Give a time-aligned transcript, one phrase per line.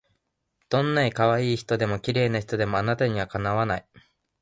[0.69, 3.87] どんない可愛い人でも綺麗な人でもあなたには敵わない